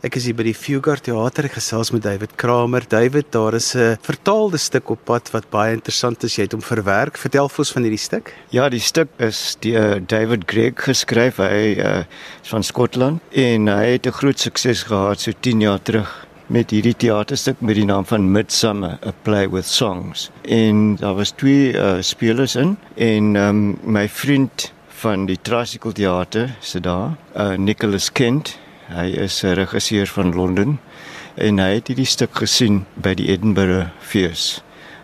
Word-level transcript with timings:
Ek 0.00 0.14
is 0.16 0.24
hier 0.24 0.32
by 0.32 0.46
die 0.46 0.56
Fugard 0.56 1.02
Theater 1.04 1.44
gesels 1.52 1.90
met 1.92 2.00
David 2.06 2.30
Kramer. 2.40 2.86
David, 2.88 3.26
daar 3.36 3.52
is 3.52 3.74
'n 3.76 3.98
vertaalde 4.00 4.56
stuk 4.56 4.88
op 4.88 5.04
pad 5.04 5.30
wat 5.30 5.50
baie 5.50 5.74
interessant 5.74 6.24
is. 6.24 6.36
Jy 6.36 6.44
het 6.44 6.52
hom 6.52 6.62
verwerk. 6.62 7.18
Vertel 7.18 7.48
vir 7.48 7.58
ons 7.58 7.72
van 7.72 7.82
hierdie 7.82 8.00
stuk. 8.00 8.32
Ja, 8.48 8.70
die 8.70 8.80
stuk 8.80 9.08
is 9.18 9.56
deur 9.60 10.00
David 10.00 10.44
Gregg 10.46 10.84
geskryf. 10.84 11.36
Hy 11.36 11.76
uh, 11.76 12.04
is 12.42 12.48
van 12.48 12.62
Skotland 12.62 13.20
en 13.30 13.66
hy 13.68 13.92
het 13.92 14.06
'n 14.06 14.12
groot 14.12 14.38
sukses 14.40 14.84
gehad 14.84 15.20
so 15.20 15.32
10 15.38 15.60
jaar 15.60 15.82
terug 15.82 16.26
met 16.46 16.70
hierdie 16.70 16.96
teaterstuk 16.96 17.60
met 17.60 17.74
die 17.74 17.84
naam 17.84 18.06
van 18.06 18.32
Midsummer, 18.32 18.98
a 19.04 19.12
play 19.22 19.50
with 19.50 19.66
songs. 19.66 20.30
En 20.48 20.96
daar 20.96 21.14
was 21.14 21.30
twee 21.30 21.74
uh, 21.74 22.00
spelers 22.00 22.56
in 22.56 22.78
en 22.96 23.36
um, 23.36 23.78
my 23.84 24.08
vriend 24.08 24.72
van 24.88 25.26
die 25.26 25.38
Tricycle 25.42 25.92
Theater 25.92 26.56
se 26.60 26.80
daar, 26.80 27.16
uh, 27.36 27.56
Nicholas 27.56 28.12
Kent 28.12 28.58
Hy 28.90 29.06
is 29.22 29.42
'n 29.44 29.54
regisseur 29.54 30.06
van 30.06 30.34
Londen 30.34 30.80
en 31.34 31.58
hy 31.58 31.74
het 31.74 31.86
hierdie 31.88 32.06
stuk 32.06 32.34
gesien 32.34 32.86
by 32.94 33.14
die 33.14 33.28
Edinburgh 33.28 33.90
Fees 34.00 34.62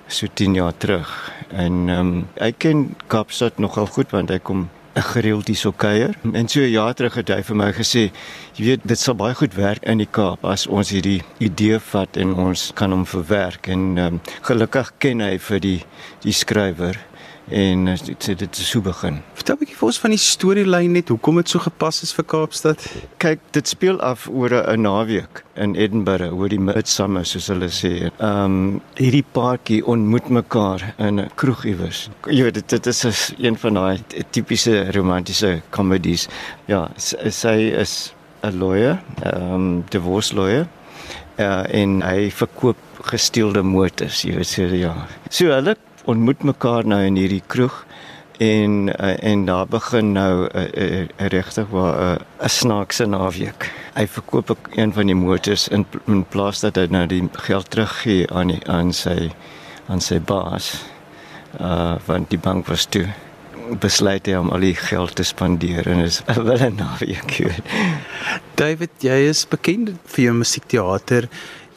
so 0.09 0.27
10 0.27 0.55
jaar 0.55 0.77
terug. 0.77 1.33
En 1.51 1.89
ehm 1.89 1.99
um, 1.99 2.27
hy 2.41 2.53
ken 2.59 2.97
Kaapstad 3.07 3.59
nogal 3.59 3.87
goed 3.87 4.11
want 4.11 4.31
hy 4.31 4.39
kom 4.39 4.69
gereeld 4.95 5.47
hier 5.47 5.57
so 5.57 5.73
kuier. 5.73 6.15
En 6.33 6.49
so 6.49 6.61
'n 6.61 6.71
jaar 6.71 6.95
terug 6.95 7.15
het 7.15 7.29
hy 7.29 7.43
vir 7.43 7.57
my 7.57 7.73
gesê, 7.73 8.11
jy 8.55 8.65
weet, 8.65 8.81
dit 8.85 8.99
sal 8.99 9.15
baie 9.15 9.35
goed 9.35 9.55
werk 9.55 9.85
in 9.85 9.99
die 9.99 10.09
Kaap 10.11 10.45
as 10.45 10.67
ons 10.67 10.91
hierdie 10.91 11.23
idee 11.39 11.79
vat 11.79 12.17
en 12.17 12.35
ons 12.35 12.73
kan 12.75 12.91
hom 12.91 13.07
verwerk 13.07 13.69
en 13.69 13.99
ehm 13.99 14.07
um, 14.07 14.21
gelukkig 14.43 14.93
ken 14.99 15.21
hy 15.21 15.39
vir 15.39 15.61
die 15.61 15.85
die 16.23 16.33
skrywer 16.33 16.99
en 17.49 17.87
uh, 17.87 17.95
dit 18.05 18.39
dit 18.39 18.59
is 18.59 18.69
so 18.69 18.81
begin. 18.81 19.21
Vertel 19.35 19.55
'n 19.55 19.59
bietjie 19.59 19.77
vir 19.77 19.87
ons 19.87 19.99
van 19.99 20.11
die 20.11 20.19
storielyn 20.19 20.93
net 20.93 21.09
hoekom 21.09 21.37
dit 21.37 21.49
so 21.49 21.59
gepas 21.59 22.03
is 22.03 22.13
vir 22.13 22.25
Kaapstad. 22.25 22.87
Kyk, 23.23 23.41
dit 23.51 23.69
speel 23.69 24.01
af 24.01 24.29
oor 24.29 24.51
'n 24.51 24.81
naweek 24.81 25.45
in 25.55 25.75
Edinburgh, 25.75 26.33
oor 26.33 26.49
die 26.49 26.61
midsummer 26.61 27.25
soos 27.25 27.47
hulle 27.49 27.69
sê. 27.69 28.11
Ehm 28.19 28.45
um, 28.45 28.81
hierdie 28.97 29.25
paartjie 29.33 29.85
ontmoet 29.87 30.29
mekaar 30.29 30.95
in 30.99 31.21
'n 31.21 31.31
kroeg 31.35 31.65
iewers. 31.65 32.11
Jy 32.27 32.43
weet 32.43 32.55
dit, 32.55 32.69
dit 32.69 32.87
is 32.87 33.33
een 33.39 33.57
van 33.57 33.75
daai 33.75 33.99
tipiese 34.31 34.91
romantiese 34.93 35.63
komedies. 35.71 36.29
Ja, 36.67 36.91
sy 36.97 37.73
is 37.79 38.13
'n 38.43 38.59
lawyer, 38.59 38.99
ehm 39.23 39.55
um, 39.55 39.85
divorce 39.91 40.35
lawyer. 40.35 40.67
Uh, 41.39 41.63
en 41.69 42.01
hy 42.03 42.31
verkoop 42.31 42.77
gesteelde 43.11 43.63
motors, 43.63 44.23
jy 44.23 44.35
weet 44.37 44.49
so 44.49 44.63
ja. 44.63 44.95
So 45.29 45.53
hulle 45.53 45.77
ontmoet 46.07 46.43
mekaar 46.43 46.87
nou 46.87 47.01
in 47.05 47.19
hierdie 47.19 47.43
kroeg 47.47 47.85
en 48.39 48.89
uh, 48.89 49.25
en 49.25 49.45
daar 49.49 49.67
begin 49.67 50.13
nou 50.13 50.47
'n 50.47 50.59
uh, 50.59 50.65
uh, 50.83 51.01
uh, 51.01 51.07
regtig 51.17 51.69
waar 51.69 51.95
'n 52.17 52.21
uh, 52.41 52.49
snaakse 52.49 53.07
naweek. 53.07 53.73
Hy 53.95 54.07
verkoop 54.07 54.51
ek 54.51 54.69
een 54.77 54.93
van 54.93 55.07
die 55.07 55.15
motors 55.15 55.69
in, 55.69 55.87
in 56.07 56.25
plaas 56.25 56.61
dat 56.61 56.77
hy 56.77 56.87
nou 56.91 57.07
die 57.07 57.29
geld 57.33 57.71
teruggee 57.71 58.31
aan 58.31 58.47
die, 58.47 58.61
aan 58.69 58.93
sy 58.93 59.31
aan 59.89 60.01
sy 60.01 60.21
baas. 60.21 60.85
Uh 61.61 61.97
want 62.07 62.31
die 62.31 62.39
bank 62.39 62.67
was 62.67 62.85
toe 62.85 63.07
besluit 63.81 64.27
hy 64.27 64.35
om 64.39 64.51
al 64.55 64.61
die 64.61 64.75
geld 64.75 65.15
te 65.19 65.25
spandeer 65.27 65.89
en 65.91 66.05
is 66.05 66.23
wel 66.49 66.71
'n 66.71 66.75
naweek. 66.75 67.55
David, 68.55 68.91
jy 68.99 69.29
is 69.29 69.47
bekend 69.49 69.91
vir 70.05 70.25
jou 70.25 70.35
musiekteater 70.35 71.29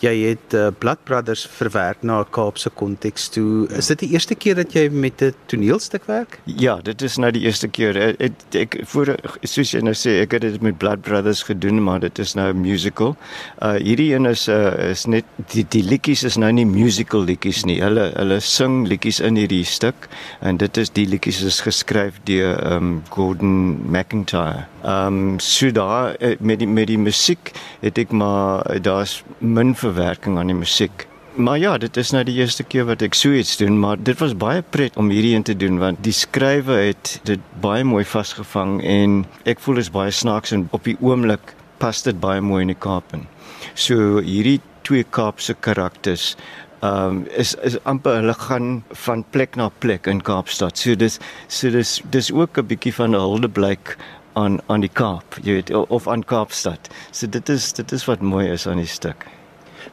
jy 0.03 0.13
het 0.29 0.55
uh, 0.55 0.67
Blood 0.79 1.03
Brothers 1.03 1.45
verwerk 1.51 2.03
na 2.03 2.21
'n 2.21 2.29
Kaapse 2.31 2.69
konteks 2.69 3.27
toe. 3.29 3.67
Is 3.75 3.87
dit 3.87 3.99
die 3.99 4.09
eerste 4.15 4.35
keer 4.35 4.55
dat 4.55 4.73
jy 4.73 4.89
met 4.89 5.21
'n 5.21 5.33
toneelstuk 5.45 6.05
werk? 6.05 6.39
Ja, 6.45 6.79
dit 6.81 7.01
is 7.01 7.17
nou 7.17 7.31
die 7.31 7.41
eerste 7.41 7.67
keer. 7.67 7.97
Ek 7.97 8.15
ek, 8.19 8.33
ek 8.53 8.77
voor 8.85 9.15
soos 9.43 9.71
jy 9.71 9.81
nou 9.81 9.93
sê, 9.93 10.21
ek 10.21 10.31
het 10.31 10.41
dit 10.41 10.61
met 10.61 10.77
Blood 10.77 11.01
Brothers 11.01 11.43
gedoen, 11.43 11.83
maar 11.83 11.99
dit 11.99 12.19
is 12.19 12.33
nou 12.33 12.53
'n 12.53 12.61
musical. 12.61 13.15
Uh 13.61 13.75
hierdie 13.75 14.13
een 14.13 14.25
is 14.25 14.47
uh 14.47 14.89
is 14.89 15.05
net 15.05 15.25
die 15.51 15.65
die 15.69 15.83
liedjies 15.83 16.23
is 16.23 16.37
nou 16.37 16.51
nie 16.51 16.65
musical 16.65 17.23
liedjies 17.23 17.65
nie. 17.65 17.81
Hulle 17.81 18.11
hulle 18.15 18.39
sing 18.39 18.87
liedjies 18.87 19.19
in 19.19 19.35
hierdie 19.35 19.65
stuk 19.65 20.07
en 20.41 20.57
dit 20.57 20.77
is 20.77 20.89
die 20.89 21.05
liedjies 21.05 21.41
is 21.41 21.61
geskryf 21.61 22.19
deur 22.23 22.71
um 22.71 23.03
Gordon 23.09 23.79
McIntyre. 23.91 24.67
Um 24.83 25.39
so 25.39 25.71
daar 25.71 26.15
met 26.39 26.59
die 26.59 26.67
met 26.67 26.87
die 26.87 26.97
musiek 26.97 27.51
het 27.81 27.97
ek 27.97 28.11
maar 28.11 28.81
daar's 28.81 29.23
min 29.39 29.75
vir 29.75 29.88
verwerking 29.89 30.37
aan 30.37 30.53
die 30.53 30.57
musiek. 30.57 31.07
Maar 31.39 31.59
ja, 31.59 31.77
dit 31.77 31.97
is 31.97 32.09
nou 32.11 32.23
die 32.25 32.35
eerste 32.41 32.65
keer 32.67 32.87
wat 32.89 33.03
ek 33.05 33.13
so 33.15 33.31
iets 33.31 33.57
doen, 33.61 33.77
maar 33.79 33.99
dit 34.01 34.17
was 34.19 34.33
baie 34.35 34.63
pret 34.75 34.97
om 34.99 35.11
hierdie 35.13 35.35
een 35.37 35.45
te 35.47 35.55
doen 35.55 35.77
want 35.79 36.01
die 36.03 36.15
skrywe 36.15 36.79
het 36.89 37.19
dit 37.29 37.43
baie 37.63 37.85
mooi 37.87 38.03
vasgevang 38.03 38.79
en 38.83 39.21
ek 39.47 39.61
voel 39.63 39.79
dit 39.79 39.87
is 39.87 39.93
baie 39.93 40.11
snaaks 40.11 40.51
en 40.57 40.65
op 40.75 40.89
die 40.89 40.97
oomblik 40.99 41.53
pas 41.79 42.01
dit 42.03 42.17
baie 42.19 42.41
mooi 42.43 42.63
in 42.65 42.73
die 42.73 42.81
Kaap 42.81 43.13
in. 43.15 43.23
So 43.71 44.19
hierdie 44.25 44.59
twee 44.87 45.05
Kaapse 45.05 45.55
karakters 45.55 46.33
ehm 46.79 47.21
um, 47.21 47.23
is 47.35 47.55
is 47.67 47.75
amper 47.91 48.19
hulle 48.19 48.35
gaan 48.39 48.69
van 49.05 49.23
plek 49.31 49.55
na 49.59 49.69
plek 49.83 50.07
in 50.07 50.21
Kaapstad. 50.23 50.79
So 50.79 50.95
dis 50.95 51.19
so 51.47 51.71
dis 51.71 52.01
dis 52.11 52.31
ook 52.31 52.57
'n 52.57 52.67
bietjie 52.67 52.93
van 52.93 53.15
'n 53.15 53.19
huldeblyk 53.19 53.97
aan 54.33 54.59
aan 54.67 54.81
die 54.81 54.93
Kaap, 54.93 55.39
jy 55.43 55.59
weet, 55.59 55.71
of 55.71 56.07
aan 56.07 56.23
Kaapstad. 56.23 56.89
So 57.11 57.27
dit 57.27 57.49
is 57.49 57.73
dit 57.73 57.91
is 57.91 58.05
wat 58.05 58.21
mooi 58.21 58.47
is 58.51 58.67
aan 58.67 58.77
die 58.77 58.87
stuk. 58.99 59.25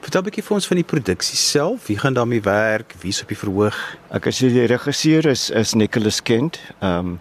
Vertel 0.01 0.21
'n 0.21 0.25
bietjie 0.25 0.43
vir 0.43 0.55
ons 0.55 0.67
van 0.67 0.77
die 0.77 0.85
produksie 0.85 1.37
self. 1.37 1.87
Wie 1.87 1.99
gaan 1.99 2.15
daarmee 2.15 2.41
werk? 2.41 2.95
Wie's 3.01 3.23
op 3.23 3.29
die 3.29 3.37
verhoog? 3.39 3.77
Ek 4.11 4.27
as 4.27 4.39
die 4.39 4.67
regisseur 4.67 5.27
is 5.27 5.51
is 5.51 5.75
Nicholas 5.75 6.23
Kent. 6.23 6.61
Ehm 6.81 6.99
um, 6.99 7.21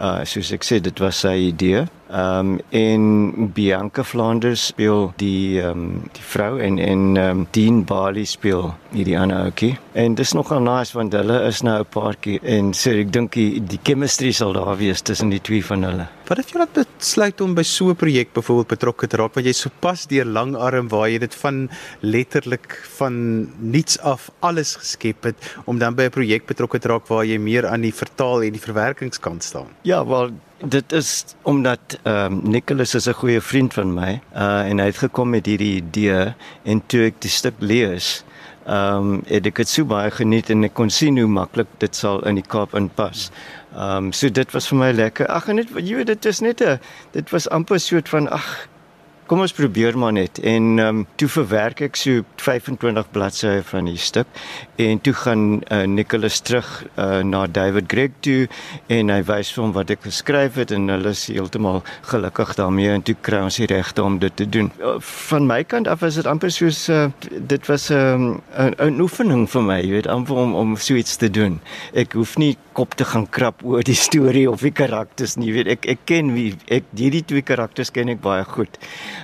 uh 0.00 0.24
soos 0.24 0.52
ek 0.52 0.64
sê 0.64 0.80
dit 0.80 0.98
was 0.98 1.20
sy 1.20 1.48
idee. 1.52 1.86
Ehm 2.06 2.50
um, 2.50 2.60
en 2.70 3.52
Bianca 3.52 4.04
Flanders 4.04 4.66
speel 4.66 5.12
die 5.16 5.60
ehm 5.60 5.70
um, 5.70 6.02
die 6.14 6.22
vrou 6.22 6.60
en 6.62 6.78
en 6.78 7.16
ehm 7.16 7.38
um, 7.38 7.46
Dean 7.50 7.84
Barley 7.84 8.24
speel 8.24 8.74
hierdie 8.92 9.18
ander 9.18 9.48
ouetjie. 9.48 9.72
En 9.92 10.14
dis 10.14 10.32
nogal 10.32 10.62
nice 10.62 10.94
want 10.94 11.12
hulle 11.12 11.40
is 11.48 11.62
nou 11.66 11.80
'n 11.80 11.88
paartjie 11.90 12.38
en 12.42 12.72
so 12.74 12.90
ek 12.90 13.12
dink 13.12 13.32
die, 13.32 13.60
die 13.60 13.80
chemistry 13.82 14.32
sal 14.32 14.52
daar 14.52 14.76
wees 14.76 15.02
tussen 15.02 15.34
die 15.34 15.40
twee 15.40 15.64
van 15.64 15.82
hulle. 15.82 16.06
Wat 16.28 16.38
het 16.38 16.50
jy 16.50 16.58
laat 16.58 16.78
besluit 16.78 17.40
om 17.40 17.54
by 17.54 17.62
so 17.62 17.90
'n 17.90 17.96
projek 17.96 18.32
byvoorbeeld 18.32 18.68
betrokke 18.68 19.06
te 19.06 19.16
raak 19.16 19.34
want 19.34 19.46
jy 19.46 19.52
sopas 19.52 20.06
deur 20.06 20.24
langarm 20.24 20.88
waar 20.88 21.08
jy 21.08 21.18
dit 21.18 21.34
van 21.34 21.68
letterlik 22.00 22.82
van 22.98 23.48
niets 23.58 23.98
af 23.98 24.30
alles 24.40 24.76
geskep 24.76 25.24
het 25.24 25.36
om 25.64 25.78
dan 25.78 25.94
by 25.94 26.02
'n 26.02 26.10
projek 26.10 26.46
betrokke 26.46 26.78
te 26.78 26.88
raak 26.88 27.08
waar 27.08 27.24
jy 27.24 27.38
meer 27.38 27.66
aan 27.66 27.80
die 27.80 27.94
vertaal 27.94 28.42
en 28.42 28.52
die 28.52 28.60
verwerkingskant 28.60 29.42
staan. 29.42 29.68
Ja, 29.82 30.06
wel 30.06 30.30
Dit 30.64 30.92
is 30.92 31.24
omdat 31.42 31.98
ehm 32.02 32.32
um, 32.32 32.40
Nicholas 32.50 32.94
is 32.94 33.06
'n 33.08 33.12
goeie 33.12 33.40
vriend 33.40 33.74
van 33.74 33.94
my. 33.94 34.20
Uh 34.32 34.64
en 34.70 34.78
hy 34.78 34.84
het 34.86 34.96
gekom 34.96 35.28
met 35.30 35.46
hierdie 35.46 35.74
idee 35.74 36.34
en 36.62 36.82
toe 36.86 37.04
ek 37.04 37.20
die 37.20 37.30
stuk 37.30 37.54
lees, 37.58 38.24
ehm 38.64 38.96
um, 38.96 39.22
het 39.26 39.46
ek 39.46 39.56
dit 39.56 39.68
so 39.68 39.84
baie 39.84 40.10
geniet 40.10 40.50
en 40.50 40.64
ek 40.64 40.74
kon 40.74 40.90
sien 40.90 41.18
hoe 41.18 41.28
maklik 41.28 41.68
dit 41.78 41.96
sal 41.96 42.24
in 42.24 42.34
die 42.40 42.46
Kaap 42.46 42.74
inpas. 42.74 43.30
Ehm 43.74 44.06
um, 44.08 44.12
so 44.12 44.28
dit 44.28 44.52
was 44.52 44.68
vir 44.68 44.78
my 44.78 44.90
lekker. 44.92 45.26
Ag 45.26 45.46
net 45.46 45.68
jy 45.76 45.94
weet 45.96 46.06
dit 46.06 46.24
is 46.24 46.40
net 46.40 46.60
'n 46.60 46.80
dit 47.12 47.30
was 47.30 47.48
amper 47.48 47.80
soort 47.80 48.08
van 48.08 48.28
ag 48.28 48.68
Kom 49.26 49.40
ons 49.42 49.50
probeer 49.50 49.96
maar 49.98 50.12
net 50.14 50.38
en 50.38 50.66
ehm 50.78 50.98
um, 51.00 51.06
toe 51.18 51.26
verwerk 51.28 51.80
ek 51.82 51.96
so 51.98 52.22
25 52.38 53.08
bladsye 53.10 53.56
van 53.66 53.88
die 53.90 53.98
stuk 53.98 54.28
en 54.78 55.00
toe 55.02 55.14
gaan 55.18 55.42
uh, 55.58 55.80
Nicholas 55.90 56.38
terug 56.46 56.68
uh, 56.94 57.24
na 57.26 57.40
David 57.50 57.88
Gregg 57.90 58.20
toe 58.22 58.46
en 58.86 59.10
hy 59.10 59.18
wys 59.26 59.50
vir 59.56 59.64
hom 59.64 59.72
wat 59.74 59.90
ek 59.90 60.06
geskryf 60.06 60.60
het 60.62 60.70
en 60.76 60.86
hulle 60.94 61.10
is 61.10 61.24
heeltemal 61.26 61.82
gelukkig 62.12 62.54
daarmee 62.60 62.92
en 62.94 63.02
toe 63.02 63.16
kry 63.28 63.40
ons 63.48 63.58
die 63.58 63.66
regte 63.72 64.04
om 64.06 64.20
dit 64.22 64.36
te 64.38 64.46
doen. 64.46 64.70
Uh, 64.78 64.94
van 65.32 65.50
my 65.50 65.58
kant 65.66 65.90
af 65.90 66.06
is 66.06 66.20
dit 66.20 66.30
amper 66.30 66.54
soos 66.54 66.84
uh, 66.86 67.08
dit 67.34 67.66
was 67.66 67.90
'n 67.90 68.38
uh, 68.54 68.70
'n 68.78 69.02
oefening 69.02 69.50
vir 69.50 69.62
my, 69.62 69.80
jy 69.82 69.90
weet, 69.98 70.06
amper 70.06 70.38
om 70.38 70.54
om 70.54 70.76
so 70.76 70.94
iets 70.94 71.16
te 71.16 71.30
doen. 71.30 71.58
Ek 71.94 72.14
hoef 72.14 72.38
nie 72.38 72.54
kop 72.76 72.94
te 72.98 73.06
gaan 73.08 73.24
krap 73.32 73.62
oor 73.64 73.84
die 73.86 73.96
storie 73.96 74.44
of 74.50 74.64
die 74.64 74.72
karakters 74.76 75.36
nie, 75.38 75.48
jy 75.48 75.54
weet, 75.56 75.70
ek 75.76 75.86
ek 75.94 76.02
ken 76.08 76.32
wie 76.36 76.50
ek 76.72 76.90
hierdie 76.98 77.22
twee 77.30 77.44
karakters 77.46 77.92
ken 77.94 78.12
ek 78.12 78.20
baie 78.24 78.44
goed. 78.56 78.76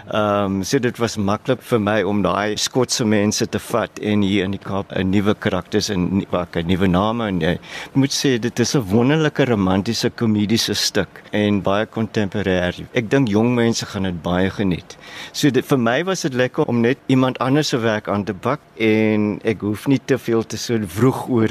Ehm 0.09 0.61
um, 0.61 0.63
so 0.65 0.81
dit 0.83 0.99
was 1.03 1.19
maklik 1.31 1.61
vir 1.69 1.81
my 1.83 1.99
om 2.09 2.23
daai 2.25 2.56
Skotse 2.61 3.05
mense 3.09 3.47
te 3.47 3.61
vat 3.69 4.00
en 4.00 4.25
hier 4.25 4.47
in 4.47 4.56
die 4.56 4.62
Kaap 4.62 4.93
'n 4.97 5.11
nuwe 5.11 5.35
karakters 5.35 5.91
en 5.91 6.25
wat 6.31 6.56
'n 6.56 6.67
nuwe 6.71 6.88
name 6.88 7.29
en 7.29 7.41
jy 7.41 7.55
moet 7.94 8.15
sê 8.15 8.38
dit 8.41 8.61
is 8.61 8.75
'n 8.76 8.85
wonderlike 8.94 9.44
romantiese 9.53 10.11
komediese 10.11 10.75
stuk 10.75 11.23
en 11.32 11.62
baie 11.62 11.87
kontemporêr. 11.87 12.87
Ek 12.94 13.11
dink 13.11 13.29
jong 13.29 13.55
mense 13.55 13.87
gaan 13.87 14.05
dit 14.05 14.23
baie 14.23 14.50
geniet. 14.50 14.97
So 15.32 15.50
dit 15.50 15.65
vir 15.65 15.79
my 15.79 16.05
was 16.05 16.23
dit 16.23 16.35
lekker 16.35 16.65
om 16.69 16.81
net 16.81 16.99
iemand 17.09 17.38
anders 17.38 17.69
se 17.69 17.79
werk 17.79 18.09
aan 18.09 18.25
te 18.25 18.35
pak 18.35 18.61
en 18.76 19.41
ek 19.44 19.61
hoef 19.61 19.87
nie 19.88 20.00
te 20.05 20.19
veel 20.19 20.43
te 20.44 20.56
so 20.56 20.79
vroeg 20.79 21.29
oor 21.29 21.49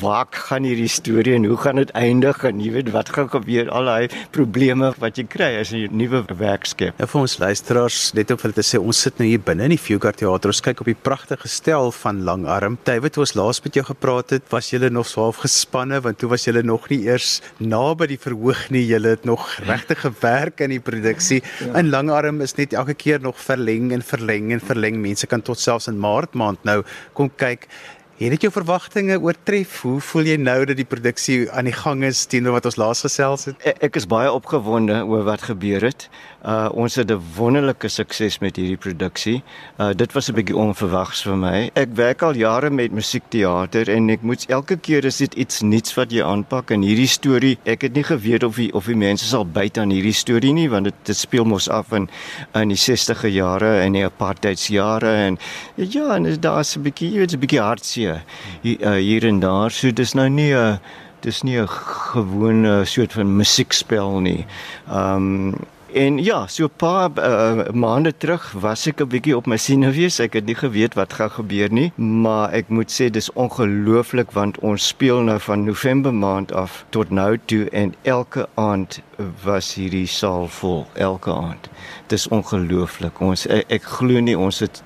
waar 0.00 0.26
gaan 0.30 0.64
hierdie 0.64 0.88
storie 0.88 1.23
storie 1.24 1.38
en 1.38 1.48
hoe 1.48 1.56
gaan 1.56 1.78
dit 1.80 1.90
eindig 1.96 2.42
en 2.44 2.58
jy 2.60 2.70
weet 2.74 2.90
wat 2.92 3.08
gaan 3.14 3.28
gebeur 3.32 3.68
al 3.72 3.88
daai 3.88 4.08
probleme 4.34 4.90
wat 5.00 5.16
jy 5.16 5.24
kry 5.24 5.54
as 5.60 5.70
jy 5.72 5.88
'n 5.88 5.96
nuwe 5.96 6.24
werk 6.36 6.66
skep. 6.66 6.98
Ja 6.98 7.06
vir 7.06 7.20
ons 7.20 7.38
luisteraars 7.38 8.12
net 8.14 8.30
om 8.30 8.36
vir 8.36 8.50
hulle 8.50 8.60
te 8.60 8.62
sê 8.62 8.78
ons 8.78 9.00
sit 9.00 9.18
nou 9.18 9.28
hier 9.28 9.40
binne 9.40 9.64
in 9.64 9.70
die 9.70 9.78
Fugard 9.78 10.16
Theater. 10.16 10.50
Ons 10.50 10.60
kyk 10.60 10.80
op 10.80 10.86
die 10.86 11.02
pragtige 11.02 11.48
stel 11.48 11.92
van 11.92 12.24
Langarm. 12.24 12.78
David, 12.84 13.16
ons 13.18 13.34
laas 13.34 13.62
met 13.64 13.74
jou 13.74 13.84
gepraat 13.84 14.30
het, 14.30 14.42
was 14.50 14.70
jy 14.70 14.88
nog 14.90 15.06
swaaf 15.06 15.36
gespanne 15.36 16.00
want 16.02 16.18
toe 16.18 16.28
was 16.28 16.44
jy 16.44 16.62
nog 16.62 16.88
nie 16.90 17.06
eers 17.06 17.40
naby 17.58 18.06
die 18.06 18.18
verhoog 18.18 18.70
nie. 18.70 18.84
Jy 18.84 19.00
het 19.00 19.24
nog 19.24 19.48
regtig 19.64 20.00
gewerk 20.00 20.60
in 20.60 20.70
die 20.70 20.80
produksie. 20.80 21.42
Ja. 21.60 21.78
In 21.78 21.90
Langarm 21.90 22.40
is 22.42 22.56
net 22.56 22.74
elke 22.74 22.94
keer 22.94 23.20
nog 23.20 23.36
verleng 23.40 23.92
en 23.92 24.02
verleng 24.02 24.52
en 24.52 24.60
verleng. 24.60 25.00
Mense 25.00 25.26
kan 25.26 25.42
tot 25.42 25.58
selfs 25.58 25.88
in 25.88 25.98
Maart 25.98 26.34
maand 26.34 26.58
nou 26.64 26.82
kom 27.14 27.30
kyk. 27.36 27.68
Het 28.14 28.30
dit 28.30 28.44
jou 28.46 28.52
verwagtinge 28.54 29.16
oortref? 29.18 29.80
Hoe 29.82 29.96
voel 29.98 30.28
jy 30.30 30.34
nou 30.38 30.60
dat 30.70 30.78
die 30.78 30.86
produksie 30.86 31.48
aan 31.50 31.66
die 31.66 31.74
gang 31.74 32.04
is 32.06 32.20
teenoor 32.30 32.54
wat 32.54 32.68
ons 32.70 32.76
laas 32.78 33.00
gesels 33.02 33.48
het? 33.48 33.56
Ek, 33.66 33.80
ek 33.88 33.96
is 33.98 34.04
baie 34.06 34.30
opgewonde 34.30 35.00
oor 35.02 35.24
wat 35.26 35.42
gebeur 35.48 35.82
het. 35.82 36.06
Uh 36.46 36.68
ons 36.70 36.94
het 36.94 37.10
'n 37.10 37.18
wonderlike 37.34 37.88
sukses 37.88 38.38
met 38.38 38.54
hierdie 38.56 38.78
produksie. 38.78 39.42
Uh 39.80 39.90
dit 39.96 40.12
was 40.12 40.30
'n 40.30 40.34
bietjie 40.34 40.56
onverwags 40.56 41.22
vir 41.26 41.36
my. 41.36 41.70
Ek 41.74 41.88
werk 41.94 42.22
al 42.22 42.34
jare 42.34 42.70
met 42.70 42.92
musiekteater 42.92 43.88
en 43.88 44.08
ek 44.10 44.22
moet 44.22 44.46
elke 44.48 44.76
keer 44.76 45.04
is 45.04 45.16
dit 45.16 45.34
iets 45.34 45.62
nuuts 45.62 45.94
wat 45.94 46.12
jy 46.12 46.22
aanpak 46.22 46.70
en 46.70 46.82
hierdie 46.82 47.08
storie, 47.08 47.58
ek 47.64 47.82
het 47.82 47.94
nie 47.94 48.04
geweet 48.04 48.44
of 48.44 48.54
die, 48.54 48.72
of 48.74 48.86
die 48.86 48.94
mense 48.96 49.24
sal 49.24 49.44
byt 49.44 49.78
aan 49.78 49.90
hierdie 49.90 50.14
storie 50.14 50.52
nie 50.52 50.68
want 50.68 50.84
dit 50.84 50.94
dit 51.04 51.16
speel 51.16 51.44
mos 51.44 51.68
af 51.68 51.92
in 51.92 52.08
in 52.54 52.68
die 52.68 52.78
60e 52.78 53.28
jare 53.28 53.80
en 53.80 53.92
die 53.92 54.04
apartheidsjare 54.04 55.14
en 55.26 55.38
ja, 55.74 56.14
en 56.14 56.40
daar's 56.40 56.76
'n 56.76 56.82
bietjie, 56.82 57.10
jy 57.10 57.18
weet, 57.18 57.32
'n 57.32 57.40
bietjie 57.40 57.60
hartseer 57.60 58.03
hier, 58.62 58.80
uh, 58.80 58.92
hier 58.92 59.24
en 59.24 59.40
daar. 59.40 59.70
So 59.70 59.92
dis 59.92 60.14
nou 60.14 60.28
nie 60.28 60.52
'n 60.52 60.56
uh, 60.56 60.76
dis 61.20 61.42
nie 61.42 61.58
'n 61.60 61.68
gewone 61.68 62.84
soort 62.84 63.12
van 63.12 63.36
musiekspel 63.36 64.20
nie. 64.20 64.46
Um, 64.90 65.54
En 65.94 66.24
ja, 66.24 66.46
so 66.46 66.64
'n 66.64 66.70
paar 66.76 67.10
uh, 67.16 67.70
maande 67.72 68.16
terug 68.16 68.52
was 68.52 68.86
ek 68.86 69.00
'n 69.00 69.08
bietjie 69.08 69.36
op 69.36 69.46
my 69.46 69.56
senuwees. 69.56 70.18
Ek 70.18 70.32
het 70.32 70.44
nie 70.44 70.54
geweet 70.54 70.94
wat 70.94 71.12
gaan 71.12 71.30
gebeur 71.30 71.72
nie, 71.72 71.92
maar 71.96 72.50
ek 72.50 72.68
moet 72.68 72.90
sê 72.90 73.10
dis 73.10 73.32
ongelooflik 73.32 74.30
want 74.30 74.58
ons 74.58 74.86
speel 74.86 75.20
nou 75.20 75.38
van 75.40 75.64
November 75.64 76.14
maand 76.14 76.52
af 76.52 76.84
tot 76.88 77.10
nou 77.10 77.38
toe 77.44 77.70
en 77.70 77.94
elke 78.02 78.48
aand 78.54 79.00
was 79.44 79.74
hierdie 79.74 80.06
saal 80.06 80.48
vol, 80.48 80.86
elke 80.94 81.30
aand. 81.30 81.68
Dis 82.06 82.28
ongelooflik. 82.28 83.20
Ons 83.20 83.46
ek, 83.46 83.64
ek 83.68 83.82
glo 83.82 84.20
nie 84.20 84.38
ons 84.38 84.58
het 84.58 84.82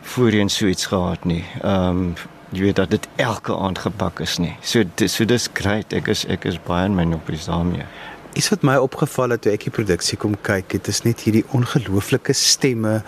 voorheen 0.00 0.48
so 0.48 0.66
iets 0.66 0.86
gehad 0.86 1.24
nie. 1.24 1.44
Ehm 1.62 1.88
um, 1.88 2.14
jy 2.52 2.68
weet 2.68 2.78
dat 2.80 2.90
dit 2.90 3.08
elke 3.16 3.56
aand 3.56 3.78
gepak 3.84 4.20
is 4.24 4.38
nie. 4.38 4.54
So 4.62 4.84
dis 5.00 5.16
so 5.18 5.26
dis 5.28 5.48
great. 5.52 5.92
Ek 5.92 6.08
is 6.12 6.24
ek 6.32 6.46
is 6.48 6.60
baie 6.68 6.86
in 6.88 6.96
my 6.96 7.04
noppies 7.08 7.48
daarmee. 7.50 7.86
Iets 8.38 8.50
wat 8.52 8.64
my 8.66 8.76
opgeval 8.80 9.34
het 9.34 9.42
toe 9.44 9.52
ek 9.52 9.66
die 9.66 9.74
produksie 9.74 10.18
kom 10.20 10.36
kyk, 10.46 10.68
dit 10.76 10.88
is 10.92 11.02
net 11.06 11.24
hierdie 11.26 11.44
ongelooflike 11.56 12.36
stemme. 12.36 13.00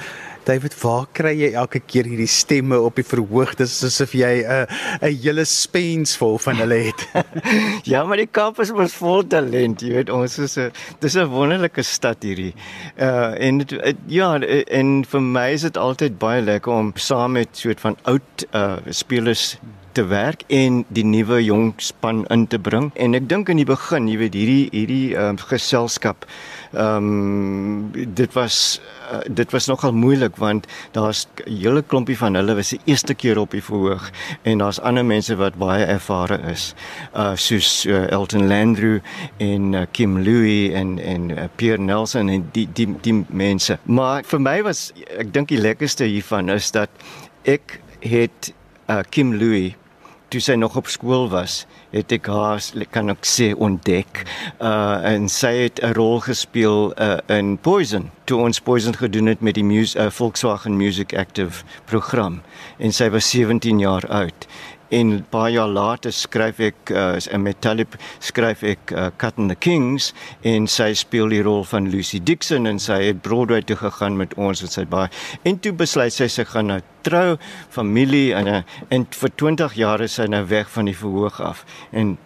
David, 0.45 0.75
waar 0.81 1.07
kry 1.13 1.33
jy 1.37 1.51
elke 1.59 1.81
keer 1.85 2.09
hierdie 2.09 2.29
stemme 2.31 2.79
op 2.81 2.97
die 2.97 3.05
verhoog? 3.07 3.53
Dit 3.59 3.69
is 3.69 3.83
asof 3.85 4.15
jy 4.17 4.31
'n 4.41 4.67
uh, 4.67 5.09
'n 5.09 5.17
hele 5.23 5.45
spens 5.45 6.17
vol 6.17 6.39
van 6.39 6.57
hulle 6.57 6.79
het. 6.89 7.01
ja, 7.93 8.05
maar 8.05 8.17
die 8.17 8.31
Kaap 8.31 8.61
is 8.61 8.73
mos 8.73 8.95
vol 8.95 9.27
talent, 9.27 9.83
jy 9.83 9.93
weet, 9.95 10.11
ons 10.11 10.39
is 10.39 10.57
'n 10.59 10.73
dis 11.01 11.17
'n 11.17 11.29
wonderlike 11.29 11.83
stad 11.83 12.23
hierdie. 12.23 12.55
Uh 12.97 13.37
en 13.41 13.59
het, 13.59 13.71
het, 13.71 14.01
ja, 14.07 14.39
en 14.41 15.05
vir 15.05 15.23
my 15.23 15.51
is 15.53 15.63
dit 15.63 15.77
altyd 15.77 16.19
baie 16.19 16.43
lekker 16.43 16.73
om 16.73 16.93
saam 16.97 17.33
met 17.33 17.49
soort 17.53 17.81
van 17.81 17.97
oud 18.05 18.47
uh 18.55 18.77
spelers 18.91 19.59
te 19.93 20.05
werk 20.11 20.43
en 20.49 20.85
die 20.89 21.05
nuwe 21.05 21.41
jong 21.45 21.73
span 21.77 22.25
in 22.31 22.47
te 22.47 22.59
bring. 22.59 22.91
En 22.95 23.15
ek 23.15 23.29
dink 23.29 23.49
in 23.49 23.61
die 23.61 23.69
begin, 23.69 24.09
jy 24.09 24.19
weet, 24.25 24.35
hierdie 24.35 24.69
hierdie 24.73 25.17
uh, 25.17 25.35
geselskap 25.51 26.27
ehm 26.71 26.97
um, 26.97 27.91
dit 28.15 28.33
was 28.33 28.81
uh, 29.13 29.19
dit 29.27 29.51
was 29.51 29.67
nogal 29.67 29.93
moeilik 29.93 30.37
want 30.37 30.67
daar's 30.93 31.27
'n 31.47 31.57
hele 31.57 31.83
klompie 31.83 32.19
van 32.19 32.35
hulle 32.35 32.55
was 32.55 32.69
die 32.69 32.81
eerste 32.85 33.15
keer 33.15 33.39
op 33.39 33.51
die 33.51 33.63
verhoog 33.63 34.11
en 34.43 34.59
daar's 34.59 34.81
ander 34.81 35.05
mense 35.05 35.37
wat 35.37 35.55
baie 35.55 35.85
ervare 35.85 36.39
is. 36.51 36.75
Uh 37.15 37.35
soos 37.35 37.87
uh, 37.87 38.11
Elton 38.11 38.47
Landru 38.47 39.01
en 39.37 39.73
uh, 39.73 39.83
Kim 39.91 40.19
Louie 40.19 40.73
en 40.73 40.99
en 40.99 41.31
uh, 41.31 41.45
Pierre 41.57 41.83
Nelson 41.83 42.29
en 42.29 42.49
die 42.53 42.69
die 42.73 42.97
die 43.01 43.25
mense. 43.29 43.79
Maar 43.83 44.23
vir 44.23 44.41
my 44.41 44.63
was 44.63 44.93
ek 45.19 45.35
dink 45.35 45.49
die 45.49 45.61
lekkerste 45.61 46.05
hiervan 46.05 46.49
is 46.49 46.71
dat 46.71 46.91
ek 47.43 47.81
het 48.01 48.55
uh, 48.89 49.03
Kim 49.11 49.35
Louie 49.35 49.75
toe 50.31 50.41
sy 50.41 50.55
nog 50.55 50.77
op 50.79 50.87
skool 50.87 51.29
was, 51.31 51.65
het 51.91 52.13
ek 52.15 52.29
haar 52.31 52.63
kan 52.95 53.11
ek 53.11 53.27
sê 53.27 53.51
ontdek. 53.57 54.23
Uh 54.63 55.03
en 55.11 55.29
sy 55.29 55.53
het 55.67 55.83
'n 55.83 55.95
rol 55.99 56.21
gespeel 56.21 56.93
uh, 56.99 57.19
in 57.27 57.59
Poison. 57.59 58.11
Toe 58.25 58.39
ons 58.39 58.61
Poison 58.61 58.95
gedoen 58.95 59.27
het 59.27 59.41
met 59.41 59.55
die 59.55 59.65
Mus 59.65 59.97
uh, 59.97 60.11
Volkswagen 60.11 60.77
Music 60.77 61.17
Active 61.17 61.65
program 61.85 62.43
en 62.79 62.93
sy 62.93 63.11
was 63.11 63.31
17 63.31 63.79
jaar 63.79 64.07
oud. 64.09 64.47
En 64.91 65.25
paar 65.31 65.51
jaar 65.55 65.69
later 65.71 66.13
skryf 66.13 66.59
ek 66.71 66.91
uh, 66.91 67.39
met 67.39 67.61
Talib 67.63 67.95
skryf 68.19 68.65
ek 68.67 68.93
uh, 68.93 69.09
Cut 69.17 69.39
and 69.39 69.53
the 69.53 69.57
Kings 69.57 70.11
en 70.43 70.67
sy 70.67 70.91
speel 70.99 71.31
die 71.31 71.43
rol 71.47 71.63
van 71.71 71.87
Lucy 71.93 72.19
Dixon 72.19 72.67
en 72.67 72.81
sy 72.83 72.99
het 73.05 73.23
Broadway 73.23 73.63
toe 73.63 73.79
gegaan 73.79 74.19
met 74.19 74.35
ons 74.35 74.65
en 74.67 74.73
sy 74.73 74.85
baie 74.91 75.11
en 75.47 75.61
toe 75.63 75.73
besluit 75.79 76.15
sy 76.15 76.27
sy 76.27 76.45
gaan 76.49 76.73
nou 76.73 76.81
trou, 77.07 77.39
familie 77.71 78.35
en 78.35 78.51
uh, 78.51 78.61
en 78.91 79.07
vir 79.23 79.35
20 79.45 79.79
jaar 79.79 80.03
is 80.03 80.19
sy 80.19 80.27
nou 80.31 80.43
weg 80.51 80.69
van 80.75 80.91
die 80.91 80.97
verhoog 80.97 81.41
af. 81.41 81.65
En 81.95 82.17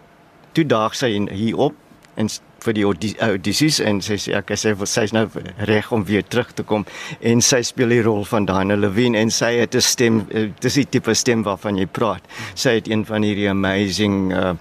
toe 0.57 0.65
daag 0.65 0.97
sy 0.97 1.13
hier 1.29 1.61
op 1.69 1.77
en 2.15 2.29
vir 2.65 2.77
die 2.77 3.13
audisies 3.19 3.79
en 3.79 4.01
sy 4.05 4.17
sê 4.21 4.35
ek 4.39 4.53
sê 4.59 4.73
sy 4.85 5.05
is 5.09 5.13
nou 5.15 5.25
reg 5.69 5.91
om 5.95 6.05
weer 6.05 6.23
terug 6.23 6.53
te 6.57 6.63
kom 6.63 6.85
en 7.21 7.41
sy 7.41 7.61
speel 7.65 7.93
die 7.95 8.03
rol 8.05 8.25
van 8.25 8.47
Diana 8.49 8.77
Levine 8.79 9.19
en 9.21 9.31
sy 9.31 9.53
het 9.59 9.75
'n 9.75 9.81
stem 9.81 10.21
eh, 10.31 10.49
dis 10.61 10.79
die 10.81 10.85
tipe 10.85 11.13
stem 11.15 11.43
waarvan 11.43 11.77
jy 11.77 11.85
praat. 11.85 12.23
Sy 12.55 12.75
het 12.79 12.87
een 12.87 13.05
van 13.05 13.23
hierdie 13.23 13.49
amazing 13.49 14.33
uh, 14.33 14.53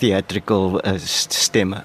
theatrical 0.00 0.80
uh, 0.84 0.96
stemme. 0.98 1.84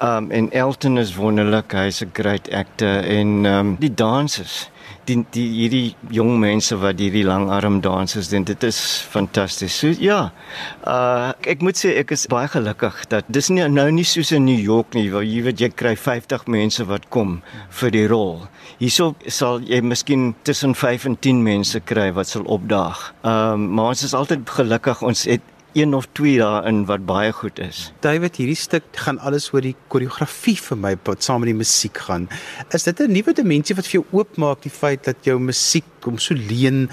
Um 0.00 0.30
en 0.30 0.52
Elton 0.52 0.98
is 0.98 1.14
wonderlik, 1.16 1.72
hy's 1.72 2.02
'n 2.02 2.10
great 2.12 2.52
actor 2.52 3.02
en 3.02 3.44
um 3.44 3.76
die 3.80 3.94
dansers 3.94 4.68
die 5.08 5.24
die 5.34 5.46
hierdie 5.52 5.94
jong 6.14 6.36
mense 6.40 6.76
wat 6.80 7.00
hierdie 7.00 7.24
langarm 7.26 7.80
dansers 7.84 8.28
doen 8.32 8.44
dit 8.48 8.64
is 8.66 8.78
fantasties. 9.10 9.78
So 9.80 9.92
ja. 9.98 10.30
Uh 10.86 11.32
ek 11.48 11.64
moet 11.64 11.80
sê 11.80 11.94
ek 12.00 12.12
is 12.16 12.26
baie 12.30 12.48
gelukkig 12.52 13.04
dat 13.12 13.28
dis 13.32 13.50
nie 13.52 13.66
nou 13.72 13.88
nie 13.94 14.06
soos 14.06 14.32
in 14.36 14.46
New 14.48 14.60
York 14.60 14.94
nie 14.94 15.08
waar 15.12 15.26
jy 15.26 15.42
weet 15.46 15.60
jy 15.64 15.70
kry 15.82 15.94
50 15.96 16.46
mense 16.46 16.84
wat 16.88 17.08
kom 17.14 17.40
vir 17.80 17.94
die 17.94 18.06
rol. 18.10 18.46
Hierso 18.78 19.14
sal 19.26 19.62
jy 19.66 19.80
miskien 19.82 20.34
tussen 20.44 20.74
5 20.74 21.08
en 21.10 21.16
10 21.16 21.42
mense 21.44 21.80
kry 21.80 22.10
wat 22.14 22.28
sal 22.30 22.46
opdaag. 22.46 23.12
Ehm 23.24 23.54
um, 23.54 23.68
maar 23.78 23.94
ons 23.94 24.04
is 24.04 24.14
altyd 24.14 24.48
gelukkig 24.58 25.02
ons 25.02 25.24
het 25.28 25.54
een 25.72 25.94
of 25.94 26.08
twee 26.12 26.38
daarin 26.38 26.84
wat 26.88 27.04
baie 27.06 27.32
goed 27.32 27.58
is. 27.58 27.92
David, 28.00 28.36
hierdie 28.40 28.56
stuk 28.56 28.84
gaan 28.92 29.18
alles 29.18 29.50
oor 29.52 29.64
die 29.64 29.76
koreografie 29.92 30.56
vir 30.56 30.80
my 30.80 30.94
wat 31.04 31.26
saam 31.26 31.44
met 31.44 31.52
die 31.52 31.58
musiek 31.58 31.98
gaan. 32.08 32.28
Is 32.72 32.88
dit 32.88 33.00
'n 33.00 33.12
nuwe 33.12 33.32
dimensie 33.32 33.76
wat 33.76 33.86
vir 33.86 34.00
jou 34.00 34.06
oopmaak 34.10 34.62
die 34.62 34.72
feit 34.72 35.04
dat 35.04 35.16
jou 35.24 35.38
musiek 35.38 35.84
kom 36.00 36.18
so 36.18 36.34
leen 36.34 36.88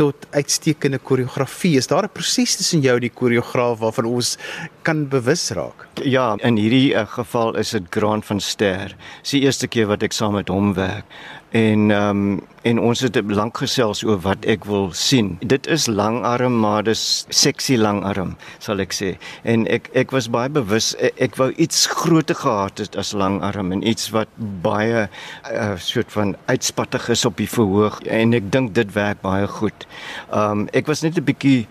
tot 0.00 0.26
uitstekende 0.30 0.98
koreografie? 0.98 1.76
Is 1.76 1.90
daar 1.90 2.04
'n 2.04 2.12
proses 2.12 2.56
tussen 2.56 2.80
jou 2.80 2.94
en 2.94 3.06
die 3.06 3.18
koreograaf 3.20 3.78
waarvan 3.78 4.04
ons 4.04 4.38
kan 4.82 5.08
bewus 5.08 5.50
raak? 5.50 5.86
Ja, 6.02 6.36
in 6.40 6.56
hierdie 6.56 6.94
uh, 6.94 7.06
geval 7.06 7.56
is 7.56 7.70
dit 7.70 7.82
Grant 7.90 8.24
van 8.24 8.40
Ster. 8.40 8.96
Dis 9.22 9.30
die 9.30 9.42
eerste 9.44 9.68
keer 9.68 9.86
wat 9.86 10.02
ek 10.02 10.12
saam 10.12 10.32
met 10.34 10.48
hom 10.48 10.74
werk 10.74 11.04
en 11.50 11.90
ehm 11.90 12.08
um, 12.08 12.40
en 12.62 12.78
ons 12.78 13.00
het 13.00 13.16
lank 13.32 13.56
gesels 13.56 14.02
oor 14.04 14.18
wat 14.20 14.44
ek 14.44 14.66
wil 14.68 14.90
sien. 14.92 15.30
Dit 15.40 15.64
is 15.66 15.86
langarm 15.88 16.58
maar 16.60 16.82
dis 16.84 17.24
seksie 17.32 17.78
langarm 17.80 18.34
sal 18.60 18.82
ek 18.84 18.92
sê. 18.92 19.14
En 19.48 19.64
ek 19.72 19.88
ek 19.96 20.12
was 20.12 20.28
baie 20.28 20.52
bewus 20.52 20.90
ek, 21.00 21.16
ek 21.24 21.38
wou 21.40 21.48
iets 21.56 21.86
groter 21.88 22.36
gehad 22.36 22.82
het 22.84 22.98
as 23.00 23.14
langarm 23.16 23.72
en 23.72 23.80
iets 23.82 24.10
wat 24.12 24.28
baie 24.62 24.92
'n 24.92 25.08
uh, 25.08 25.72
eh, 25.72 25.78
soort 25.78 26.12
van 26.12 26.36
uitspattig 26.52 27.08
is 27.08 27.24
op 27.24 27.36
die 27.36 27.48
verhoog 27.48 28.00
en 28.04 28.34
ek 28.34 28.52
dink 28.52 28.74
dit 28.74 28.92
werk 28.92 29.22
baie 29.22 29.48
goed. 29.48 29.86
Ehm 30.32 30.64
um, 30.64 30.68
ek 30.72 30.86
was 30.86 31.02
net 31.02 31.18
'n 31.18 31.24
bietjie 31.24 31.66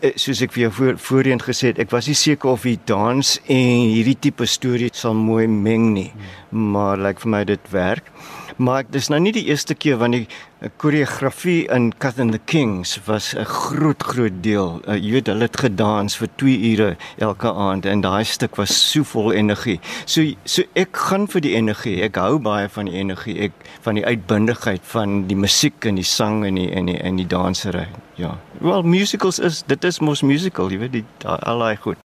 eh, 0.00 0.12
soos 0.14 0.42
ek 0.42 0.52
vir 0.52 0.62
jou 0.62 0.72
voor, 0.72 0.98
voorheen 0.98 1.40
gesê 1.40 1.72
het, 1.72 1.78
ek 1.78 1.90
was 1.90 2.06
nie 2.06 2.14
seker 2.14 2.50
of 2.50 2.62
die 2.62 2.78
dans 2.84 3.40
en 3.46 3.88
hierdie 3.94 4.18
tipe 4.20 4.46
storie 4.46 4.90
sal 4.92 5.14
mooi 5.14 5.46
meng 5.46 5.92
nie. 5.94 6.12
Maar 6.50 6.96
lyk 6.96 7.06
like 7.06 7.20
vir 7.20 7.30
my 7.30 7.44
dit 7.44 7.70
werk. 7.70 8.12
Maar 8.58 8.82
dis 8.90 9.06
nou 9.08 9.20
nie 9.22 9.32
die 9.32 9.44
eerste 9.46 9.74
keer 9.78 10.00
wanneer 10.00 10.24
die 10.26 10.70
koreografie 10.82 11.68
in 11.70 11.92
Cat 12.02 12.18
and 12.18 12.34
the 12.34 12.40
Kings 12.50 12.96
was 13.06 13.34
'n 13.34 13.44
groot 13.44 14.02
groot 14.02 14.42
deel. 14.42 14.80
Uh, 14.88 14.96
jy 14.98 15.10
weet 15.10 15.26
hulle 15.26 15.46
het 15.46 15.56
gedans 15.56 16.16
vir 16.16 16.28
2 16.36 16.72
ure 16.72 16.96
elke 17.18 17.52
aand 17.52 17.86
en 17.86 18.00
daai 18.00 18.24
stuk 18.24 18.56
was 18.56 18.90
so 18.90 19.04
vol 19.04 19.32
energie. 19.32 19.80
So 20.06 20.26
so 20.44 20.62
ek 20.74 20.96
gaan 20.96 21.28
vir 21.28 21.40
die 21.40 21.54
energie. 21.54 22.02
Ek 22.02 22.16
hou 22.16 22.38
baie 22.38 22.68
van 22.68 22.84
die 22.84 22.98
energie. 22.98 23.38
Ek 23.38 23.52
van 23.80 23.94
die 23.94 24.04
uitbundigheid 24.04 24.82
van 24.82 25.26
die 25.26 25.36
musiek 25.36 25.84
en 25.84 25.94
die 25.94 26.04
sang 26.04 26.44
en 26.44 26.54
die 26.54 26.70
en 26.70 26.86
die 26.86 26.98
en 26.98 27.16
die 27.16 27.26
dansery. 27.26 27.86
Ja. 28.14 28.38
Wel 28.60 28.82
musicals 28.82 29.38
is 29.38 29.62
dit 29.66 29.84
is 29.84 30.00
mos 30.00 30.22
musical, 30.22 30.70
jy 30.70 30.78
weet 30.78 30.92
die 30.92 31.04
al 31.24 31.58
daai 31.58 31.76
goed. 31.76 32.07